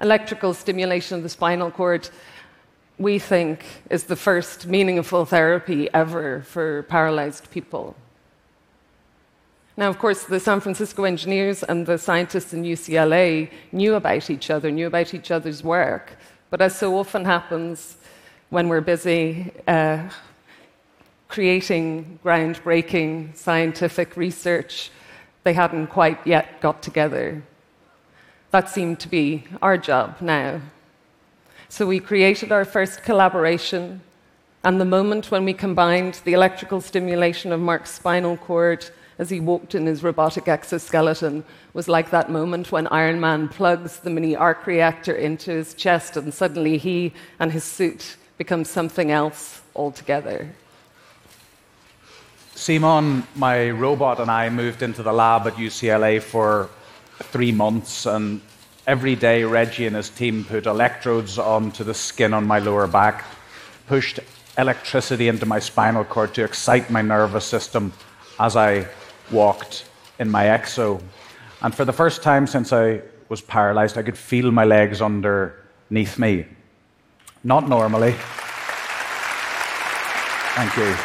Electrical 0.00 0.54
stimulation 0.54 1.16
of 1.16 1.24
the 1.24 1.28
spinal 1.28 1.72
cord, 1.72 2.08
we 2.98 3.18
think, 3.18 3.64
is 3.90 4.04
the 4.04 4.16
first 4.16 4.68
meaningful 4.68 5.24
therapy 5.24 5.88
ever 5.92 6.42
for 6.42 6.84
paralyzed 6.84 7.50
people. 7.50 7.96
Now, 9.76 9.88
of 9.88 9.98
course, 9.98 10.22
the 10.22 10.38
San 10.38 10.60
Francisco 10.60 11.02
engineers 11.02 11.64
and 11.64 11.84
the 11.84 11.98
scientists 11.98 12.52
in 12.52 12.62
UCLA 12.62 13.50
knew 13.72 13.94
about 13.94 14.30
each 14.30 14.48
other, 14.48 14.70
knew 14.70 14.86
about 14.86 15.14
each 15.14 15.32
other's 15.32 15.64
work. 15.64 16.16
But 16.50 16.60
as 16.60 16.76
so 16.76 16.96
often 16.96 17.24
happens 17.24 17.96
when 18.50 18.68
we're 18.68 18.80
busy 18.80 19.50
uh, 19.66 20.08
creating 21.26 22.20
groundbreaking 22.24 23.36
scientific 23.36 24.16
research, 24.16 24.92
they 25.42 25.52
hadn't 25.52 25.88
quite 25.88 26.24
yet 26.24 26.60
got 26.60 26.80
together. 26.80 27.42
That 28.52 28.70
seemed 28.70 29.00
to 29.00 29.08
be 29.08 29.42
our 29.60 29.76
job 29.76 30.18
now. 30.20 30.60
So 31.68 31.84
we 31.84 31.98
created 31.98 32.52
our 32.52 32.64
first 32.64 33.02
collaboration, 33.02 34.02
and 34.62 34.80
the 34.80 34.84
moment 34.84 35.32
when 35.32 35.44
we 35.44 35.52
combined 35.52 36.20
the 36.24 36.34
electrical 36.34 36.80
stimulation 36.80 37.50
of 37.50 37.58
Mark's 37.58 37.90
spinal 37.90 38.36
cord 38.36 38.88
as 39.18 39.30
he 39.30 39.40
walked 39.40 39.74
in 39.74 39.86
his 39.86 40.02
robotic 40.02 40.48
exoskeleton 40.48 41.44
was 41.72 41.88
like 41.88 42.10
that 42.10 42.30
moment 42.30 42.72
when 42.72 42.86
Iron 42.88 43.20
Man 43.20 43.48
plugs 43.48 43.98
the 43.98 44.10
mini 44.10 44.34
arc 44.34 44.66
reactor 44.66 45.14
into 45.14 45.50
his 45.50 45.74
chest 45.74 46.16
and 46.16 46.32
suddenly 46.32 46.78
he 46.78 47.12
and 47.38 47.52
his 47.52 47.64
suit 47.64 48.16
become 48.38 48.64
something 48.64 49.10
else 49.10 49.62
altogether. 49.76 50.50
Simone, 52.54 53.26
my 53.34 53.70
robot, 53.70 54.20
and 54.20 54.30
I 54.30 54.48
moved 54.48 54.82
into 54.82 55.02
the 55.02 55.12
lab 55.12 55.46
at 55.46 55.54
UCLA 55.54 56.22
for 56.22 56.70
three 57.18 57.50
months, 57.50 58.06
and 58.06 58.40
every 58.86 59.16
day 59.16 59.42
Reggie 59.42 59.86
and 59.86 59.96
his 59.96 60.08
team 60.08 60.44
put 60.44 60.66
electrodes 60.66 61.38
onto 61.38 61.82
the 61.82 61.94
skin 61.94 62.32
on 62.32 62.46
my 62.46 62.60
lower 62.60 62.86
back, 62.86 63.24
pushed 63.88 64.20
electricity 64.56 65.26
into 65.26 65.46
my 65.46 65.58
spinal 65.58 66.04
cord 66.04 66.32
to 66.34 66.44
excite 66.44 66.90
my 66.90 67.02
nervous 67.02 67.44
system 67.44 67.92
as 68.38 68.56
I 68.56 68.86
walked 69.30 69.88
in 70.18 70.30
my 70.30 70.44
exo. 70.44 71.02
And 71.62 71.74
for 71.74 71.84
the 71.84 71.92
first 71.92 72.22
time 72.22 72.46
since 72.46 72.72
I 72.72 73.02
was 73.28 73.40
paralyzed, 73.40 73.96
I 73.98 74.02
could 74.02 74.18
feel 74.18 74.50
my 74.50 74.64
legs 74.64 75.00
underneath 75.00 76.18
me. 76.18 76.46
Not 77.42 77.68
normally. 77.68 78.14
Thank 80.54 80.76
you. 80.76 80.96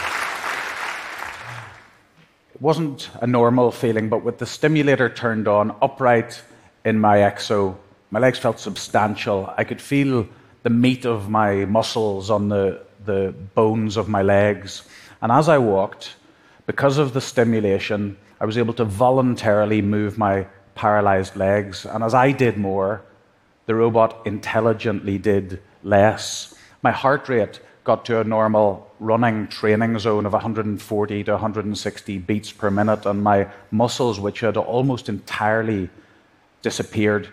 It 2.53 2.61
wasn't 2.61 3.09
a 3.21 3.27
normal 3.27 3.71
feeling, 3.71 4.09
but 4.09 4.23
with 4.23 4.37
the 4.37 4.45
stimulator 4.45 5.09
turned 5.09 5.47
on, 5.47 5.75
upright 5.81 6.41
in 6.85 6.99
my 6.99 7.17
exo, 7.17 7.75
my 8.11 8.19
legs 8.19 8.37
felt 8.37 8.59
substantial. 8.59 9.53
I 9.57 9.63
could 9.63 9.81
feel 9.81 10.27
the 10.63 10.69
meat 10.69 11.05
of 11.05 11.29
my 11.29 11.65
muscles 11.65 12.29
on 12.29 12.49
the, 12.49 12.81
the 13.05 13.33
bones 13.55 13.97
of 13.97 14.09
my 14.09 14.21
legs. 14.21 14.83
And 15.21 15.31
as 15.31 15.47
I 15.47 15.57
walked, 15.57 16.15
because 16.69 16.99
of 16.99 17.13
the 17.13 17.19
stimulation, 17.19 18.15
I 18.39 18.45
was 18.45 18.55
able 18.55 18.75
to 18.75 18.85
voluntarily 18.85 19.81
move 19.81 20.19
my 20.19 20.45
paralyzed 20.75 21.35
legs. 21.35 21.83
And 21.83 22.03
as 22.03 22.13
I 22.13 22.31
did 22.31 22.57
more, 22.57 23.01
the 23.65 23.73
robot 23.73 24.21
intelligently 24.25 25.17
did 25.17 25.63
less. 25.81 26.53
My 26.83 26.91
heart 26.91 27.27
rate 27.27 27.59
got 27.85 28.05
to 28.05 28.19
a 28.19 28.23
normal 28.23 28.87
running 28.99 29.47
training 29.47 29.97
zone 29.97 30.27
of 30.27 30.33
140 30.33 31.23
to 31.23 31.31
160 31.31 32.17
beats 32.19 32.51
per 32.51 32.69
minute, 32.69 33.07
and 33.07 33.23
my 33.23 33.47
muscles, 33.71 34.19
which 34.19 34.41
had 34.41 34.55
almost 34.55 35.09
entirely 35.09 35.89
disappeared, 36.61 37.29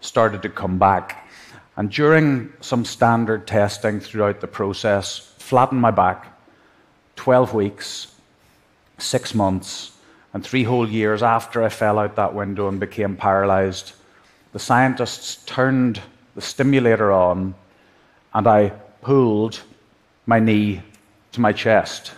started 0.00 0.42
to 0.42 0.48
come 0.48 0.80
back. 0.80 1.30
And 1.76 1.92
during 1.92 2.52
some 2.60 2.84
standard 2.84 3.46
testing 3.46 4.00
throughout 4.00 4.40
the 4.40 4.48
process, 4.48 5.32
flattened 5.38 5.80
my 5.80 5.92
back, 5.92 6.36
12 7.14 7.54
weeks, 7.54 8.08
six 9.02 9.34
months, 9.34 9.92
and 10.32 10.44
three 10.44 10.64
whole 10.64 10.88
years 10.88 11.22
after 11.22 11.62
I 11.62 11.68
fell 11.68 11.98
out 11.98 12.16
that 12.16 12.34
window 12.34 12.68
and 12.68 12.78
became 12.78 13.16
paralyzed, 13.16 13.92
the 14.52 14.58
scientists 14.58 15.42
turned 15.46 16.00
the 16.34 16.40
stimulator 16.40 17.12
on 17.12 17.54
and 18.34 18.46
I 18.46 18.68
pulled 19.02 19.60
my 20.26 20.38
knee 20.38 20.82
to 21.32 21.40
my 21.40 21.52
chest. 21.52 22.12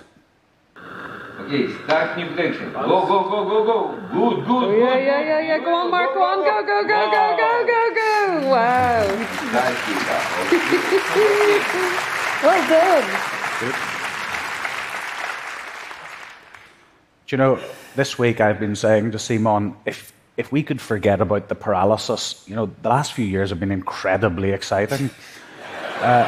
Okay, 0.77 1.73
start 1.85 2.17
new 2.17 2.27
protection. 2.29 2.73
Go, 2.73 3.07
go, 3.07 3.29
go, 3.29 3.45
go, 3.49 3.65
go. 3.65 3.97
Good, 4.13 4.45
good, 4.47 4.65
oh, 4.65 4.77
yeah, 4.77 4.97
yeah, 4.97 5.21
yeah, 5.21 5.41
yeah. 5.41 5.59
Go 5.59 5.75
on, 5.75 5.91
Mark. 5.91 6.15
Go 6.15 6.23
on. 6.23 6.45
Go, 6.45 6.63
go, 6.63 6.85
go, 6.87 7.11
go, 7.11 7.37
go, 7.37 7.65
go, 7.67 7.91
go. 7.95 8.49
Wow. 8.49 9.03
well 12.43 12.69
done. 12.69 13.07
Good. 13.61 13.92
You 17.33 17.39
know, 17.39 17.59
this 17.97 18.19
week 18.19 18.43
I've 18.43 18.61
been 18.61 18.77
saying 18.77 19.13
to 19.13 19.19
Simone, 19.19 19.75
if 19.87 20.13
if 20.37 20.53
we 20.53 20.63
could 20.63 20.83
forget 20.83 21.19
about 21.23 21.49
the 21.49 21.55
paralysis, 21.55 22.45
you 22.47 22.55
know, 22.55 22.71
the 22.83 22.91
last 22.91 23.15
few 23.15 23.25
years 23.25 23.49
have 23.49 23.59
been 23.59 23.73
incredibly 23.73 24.53
exciting. 24.53 25.11
Uh, 26.03 26.27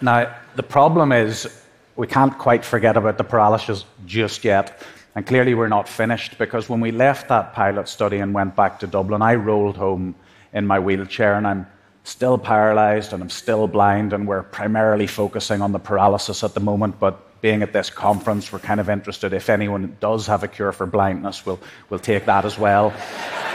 now, 0.00 0.34
the 0.56 0.64
problem 0.64 1.12
is 1.12 1.62
we 1.94 2.08
can't 2.08 2.36
quite 2.36 2.64
forget 2.64 2.96
about 2.96 3.18
the 3.18 3.22
paralysis 3.22 3.84
just 4.04 4.44
yet. 4.44 4.82
And 5.14 5.24
clearly, 5.24 5.54
we're 5.54 5.68
not 5.68 5.88
finished 5.88 6.38
because 6.38 6.68
when 6.68 6.80
we 6.80 6.90
left 6.90 7.28
that 7.28 7.52
pilot 7.52 7.86
study 7.86 8.18
and 8.18 8.34
went 8.34 8.56
back 8.56 8.80
to 8.80 8.88
Dublin, 8.88 9.22
I 9.22 9.36
rolled 9.36 9.76
home 9.76 10.16
in 10.52 10.66
my 10.66 10.80
wheelchair 10.80 11.34
and 11.34 11.46
I'm 11.46 11.68
still 12.02 12.36
paralyzed 12.36 13.12
and 13.12 13.22
I'm 13.22 13.30
still 13.30 13.68
blind, 13.68 14.12
and 14.12 14.26
we're 14.26 14.42
primarily 14.42 15.06
focusing 15.06 15.62
on 15.62 15.70
the 15.70 15.78
paralysis 15.78 16.42
at 16.42 16.54
the 16.54 16.60
moment. 16.60 16.98
But 16.98 17.27
being 17.40 17.62
at 17.62 17.72
this 17.72 17.90
conference, 17.90 18.52
we're 18.52 18.58
kind 18.58 18.80
of 18.80 18.88
interested 18.88 19.32
if 19.32 19.48
anyone 19.48 19.96
does 20.00 20.26
have 20.26 20.42
a 20.42 20.48
cure 20.48 20.72
for 20.72 20.86
blindness, 20.86 21.46
we'll, 21.46 21.60
we'll 21.88 22.00
take 22.00 22.26
that 22.26 22.44
as 22.44 22.58
well. 22.58 22.86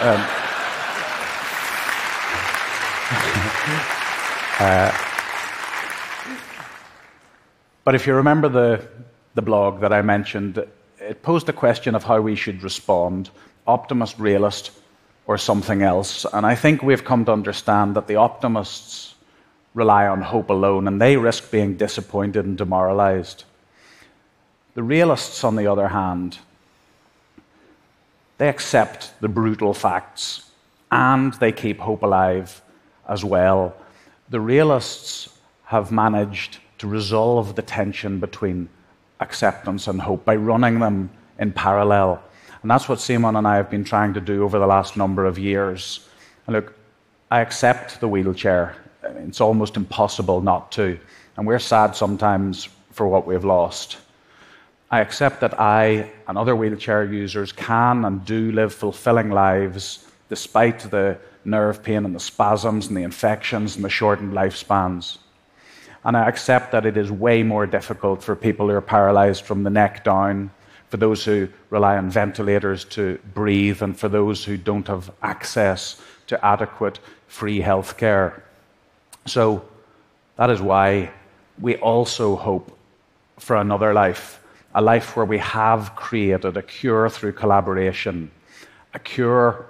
Um, 0.02 0.20
uh, 4.60 4.92
but 7.84 7.96
if 7.96 8.08
you 8.08 8.14
remember 8.14 8.48
the, 8.50 8.88
the 9.36 9.42
blog 9.42 9.82
that 9.82 9.92
I 9.92 10.02
mentioned, 10.02 10.66
it 11.00 11.22
posed 11.22 11.48
the 11.48 11.54
question 11.54 11.96
of 11.96 12.04
how 12.04 12.22
we 12.22 12.36
should 12.36 12.64
respond 12.64 13.30
optimist, 13.68 14.20
realist, 14.20 14.72
or 15.26 15.38
something 15.38 15.82
else. 15.82 16.26
And 16.34 16.46
I 16.46 16.56
think 16.56 16.84
we've 16.84 17.04
come 17.04 17.26
to 17.26 17.32
understand 17.32 17.96
that 17.96 18.08
the 18.08 18.16
optimists 18.16 19.16
rely 19.74 20.08
on 20.08 20.22
hope 20.22 20.50
alone 20.50 20.88
and 20.88 21.02
they 21.02 21.18
risk 21.18 21.52
being 21.52 21.78
disappointed 21.78 22.46
and 22.46 22.58
demoralized. 22.58 23.46
The 24.76 24.84
realists, 24.84 25.44
on 25.44 25.56
the 25.56 25.68
other 25.68 25.88
hand, 25.88 26.40
they 28.38 28.50
accept 28.50 29.14
the 29.22 29.28
brutal 29.28 29.74
facts 29.74 30.50
and 30.92 31.34
they 31.36 31.52
keep 31.52 31.80
hope 31.80 32.04
alive 32.04 32.62
as 33.08 33.24
well. 33.24 33.76
The 34.30 34.42
realists 34.42 35.30
have 35.66 35.92
managed 35.92 36.58
to 36.80 36.88
resolve 36.88 37.56
the 37.56 37.62
tension 37.62 38.20
between 38.20 38.68
acceptance 39.20 39.88
and 39.88 40.02
hope 40.02 40.26
by 40.26 40.36
running 40.36 40.80
them 40.80 41.10
in 41.40 41.52
parallel. 41.52 42.22
And 42.62 42.72
that's 42.72 42.90
what 42.90 43.00
Simone 43.00 43.36
and 43.36 43.48
I 43.48 43.58
have 43.58 43.70
been 43.70 43.84
trying 43.84 44.14
to 44.14 44.22
do 44.22 44.44
over 44.44 44.58
the 44.60 44.68
last 44.68 44.98
number 44.98 45.26
of 45.26 45.38
years. 45.38 46.08
And 46.48 46.56
look, 46.56 46.74
I 47.30 47.42
accept 47.42 48.00
the 48.00 48.08
wheelchair. 48.08 48.76
It's 49.04 49.42
almost 49.42 49.78
impossible 49.78 50.42
not 50.42 50.72
to. 50.74 51.00
And 51.38 51.46
we're 51.48 51.60
sad 51.60 51.96
sometimes 51.96 52.70
for 52.92 53.08
what 53.08 53.26
we've 53.28 53.46
lost. 53.46 53.98
I 54.94 55.00
accept 55.00 55.40
that 55.40 55.60
I 55.60 56.12
and 56.28 56.38
other 56.38 56.56
wheelchair 56.56 57.04
users 57.04 57.52
can 57.52 58.06
and 58.06 58.24
do 58.24 58.52
live 58.52 58.72
fulfilling 58.72 59.32
lives 59.32 60.06
despite 60.30 60.82
the 60.82 61.18
nerve 61.44 61.82
pain 61.82 62.06
and 62.06 62.14
the 62.14 62.20
spasms 62.20 62.86
and 62.86 62.96
the 62.96 63.02
infections 63.02 63.76
and 63.76 63.84
the 63.84 63.90
shortened 63.90 64.34
lifespans. 64.34 65.18
And 66.04 66.16
I 66.16 66.30
accept 66.30 66.72
that 66.74 66.86
it 66.86 66.96
is 66.96 67.12
way 67.12 67.42
more 67.42 67.66
difficult 67.66 68.22
for 68.22 68.36
people 68.36 68.70
who 68.70 68.76
are 68.76 68.82
paralyzed 68.82 69.46
from 69.46 69.64
the 69.64 69.72
neck 69.72 70.04
down 70.04 70.52
for 70.90 70.98
those 70.98 71.26
who 71.26 71.48
rely 71.72 71.98
on 71.98 72.12
ventilators 72.12 72.86
to 72.86 73.18
breathe, 73.34 73.82
and 73.82 74.00
for 74.00 74.10
those 74.10 74.46
who 74.46 74.58
don't 74.58 74.88
have 74.88 75.10
access 75.24 76.00
to 76.28 76.46
adequate 76.46 77.00
free 77.26 77.62
health 77.62 77.98
care. 77.98 78.44
So 79.26 79.66
that 80.36 80.52
is 80.52 80.62
why 80.62 81.10
we 81.60 81.78
also 81.78 82.36
hope 82.36 82.78
for 83.40 83.56
another 83.56 83.92
life, 83.92 84.40
a 84.76 84.82
life 84.82 85.16
where 85.16 85.26
we 85.26 85.38
have 85.38 85.96
created 85.96 86.58
a 86.58 86.62
cure 86.62 87.10
through 87.10 87.34
collaboration, 87.34 88.32
a 88.94 89.00
cure 89.00 89.66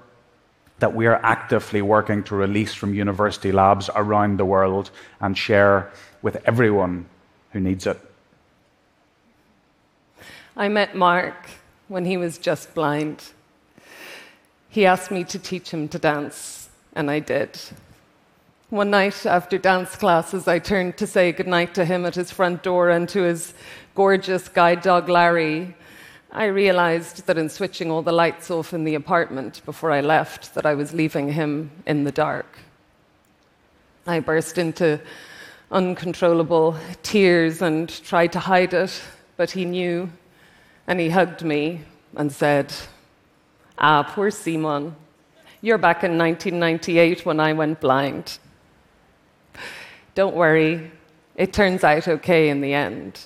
that 0.80 0.96
we 0.96 1.08
are 1.08 1.20
actively 1.24 1.82
working 1.82 2.24
to 2.24 2.36
release 2.36 2.74
from 2.74 2.94
university 2.94 3.52
labs 3.52 3.90
around 3.96 4.38
the 4.38 4.46
world 4.46 4.92
and 5.22 5.38
share 5.38 5.92
with 6.22 6.38
everyone 6.46 7.06
who 7.52 7.60
needs 7.60 7.86
it. 7.86 8.00
I 10.56 10.68
met 10.68 10.96
Mark 10.96 11.36
when 11.88 12.06
he 12.06 12.18
was 12.18 12.38
just 12.38 12.74
blind. 12.74 13.32
He 14.70 14.86
asked 14.86 15.12
me 15.12 15.24
to 15.26 15.40
teach 15.40 15.72
him 15.72 15.88
to 15.90 16.00
dance, 16.00 16.70
and 16.96 17.10
I 17.10 17.20
did. 17.20 17.60
One 18.70 18.90
night 18.90 19.26
after 19.26 19.58
dance 19.60 19.96
classes, 19.96 20.48
I 20.48 20.58
turned 20.58 20.98
to 20.98 21.06
say 21.06 21.32
goodnight 21.32 21.76
to 21.76 21.86
him 21.86 22.06
at 22.06 22.16
his 22.16 22.32
front 22.32 22.64
door 22.64 22.90
and 22.90 23.08
to 23.10 23.22
his 23.22 23.54
gorgeous 23.94 24.48
guide 24.48 24.82
dog 24.82 25.10
Larry. 25.10 25.76
I 26.32 26.46
realized 26.46 27.28
that 27.28 27.38
in 27.38 27.50
switching 27.50 27.92
all 27.92 28.02
the 28.02 28.12
lights 28.12 28.50
off 28.50 28.74
in 28.74 28.84
the 28.84 28.96
apartment 28.96 29.62
before 29.66 29.92
I 29.92 30.02
left, 30.02 30.56
that 30.56 30.66
I 30.66 30.74
was 30.74 30.92
leaving 30.92 31.34
him 31.34 31.70
in 31.86 32.04
the 32.04 32.12
dark. 32.12 32.58
I 34.08 34.20
burst 34.20 34.58
into 34.58 35.00
uncontrollable 35.72 36.76
tears 37.04 37.62
and 37.62 37.88
tried 38.04 38.34
to 38.34 38.40
hide 38.40 38.74
it, 38.74 39.02
but 39.38 39.52
he 39.52 39.66
knew 39.66 40.10
and 40.88 41.00
he 41.00 41.10
hugged 41.10 41.44
me 41.44 41.82
and 42.16 42.32
said, 42.32 42.74
Ah, 43.78 44.04
poor 44.04 44.32
Simone. 44.32 44.96
You're 45.62 45.78
back 45.78 46.04
in 46.04 46.18
1998 46.18 47.26
when 47.26 47.40
I 47.40 47.54
went 47.54 47.80
blind. 47.80 48.40
Don't 50.16 50.36
worry, 50.36 50.92
it 51.36 51.54
turns 51.54 51.84
out 51.84 52.08
okay 52.08 52.50
in 52.50 52.62
the 52.62 52.74
end. 52.74 53.20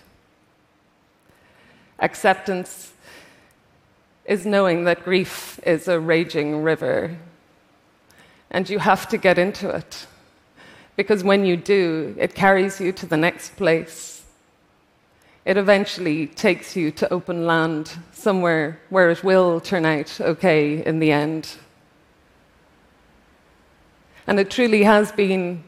Acceptance 2.00 2.93
is 4.26 4.45
knowing 4.45 4.84
that 4.84 5.04
grief 5.04 5.60
is 5.65 5.88
a 5.88 6.00
raging 6.00 6.63
river, 6.63 7.17
and 8.52 8.69
you 8.69 8.80
have 8.80 9.08
to 9.10 9.17
get 9.17 9.38
into 9.38 9.69
it. 9.69 10.08
Because 10.95 11.23
when 11.23 11.45
you 11.45 11.58
do, 11.58 12.15
it 12.17 12.36
carries 12.36 12.80
you 12.80 12.91
to 12.91 13.06
the 13.06 13.17
next 13.17 13.56
place 13.56 14.17
it 15.47 15.56
eventually 15.56 16.28
takes 16.28 16.76
you 16.76 16.91
to 16.91 17.13
open 17.13 17.47
land, 17.47 17.89
somewhere 18.12 18.82
where 18.89 19.10
it 19.10 19.23
will 19.23 19.62
turn 19.62 19.86
out 19.86 20.19
okay 20.19 20.86
in 20.86 21.00
the 21.00 21.13
end. 21.13 21.56
And 24.28 24.41
it 24.41 24.52
truly 24.52 24.84
has 24.84 25.13
been 25.13 25.63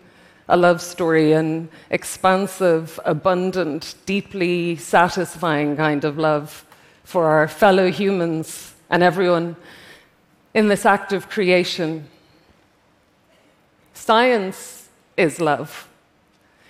a 0.50 0.58
love 0.58 0.82
story, 0.82 1.32
an 1.34 1.70
expansive, 1.92 3.00
abundant, 3.06 3.94
deeply 4.08 4.76
satisfying 4.76 5.78
kind 5.78 6.04
of 6.04 6.18
love 6.18 6.66
for 7.04 7.28
our 7.28 7.48
fellow 7.48 7.92
humans 7.92 8.74
and 8.90 9.04
everyone 9.04 9.56
in 10.56 10.68
this 10.68 10.88
act 10.88 11.14
of 11.14 11.30
creation. 11.30 12.08
Science 13.94 14.90
is 15.16 15.40
love. 15.40 15.88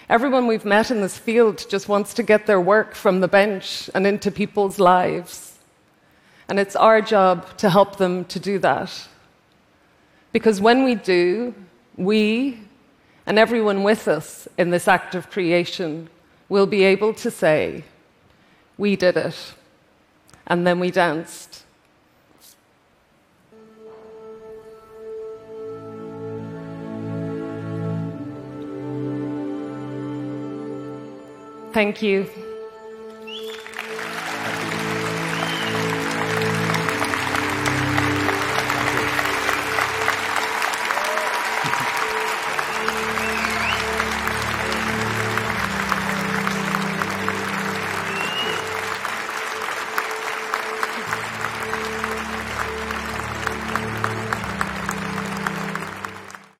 Everyone 0.10 0.46
we've 0.46 0.66
met 0.66 0.92
in 0.92 1.00
this 1.00 1.18
field 1.18 1.66
just 1.70 1.88
wants 1.88 2.14
to 2.16 2.24
get 2.24 2.48
their 2.48 2.60
work 2.60 2.96
from 2.96 3.22
the 3.22 3.30
bench 3.30 3.90
and 3.96 4.06
into 4.06 4.30
people's 4.30 4.78
lives. 4.78 5.58
And 6.50 6.60
it's 6.60 6.76
our 6.76 7.02
job 7.02 7.58
to 7.60 7.70
help 7.70 7.96
them 7.96 8.26
to 8.26 8.40
do 8.42 8.60
that. 8.60 9.08
Because 10.34 10.60
when 10.60 10.84
we 10.84 10.96
do, 10.96 11.56
we 11.96 12.60
and 13.30 13.38
everyone 13.38 13.84
with 13.84 14.08
us 14.08 14.48
in 14.58 14.72
this 14.72 14.88
act 14.88 15.14
of 15.14 15.30
creation 15.30 16.10
will 16.50 16.66
be 16.66 16.84
able 16.84 17.14
to 17.14 17.30
say, 17.30 17.84
We 18.76 18.96
did 18.96 19.18
it. 19.18 19.54
And 20.48 20.66
then 20.66 20.80
we 20.80 20.90
danced. 20.90 21.64
Thank 31.72 32.02
you. 32.02 32.49